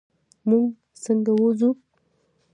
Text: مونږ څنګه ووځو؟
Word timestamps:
مونږ 0.47 0.65
څنګه 1.03 1.31
ووځو؟ 1.39 1.69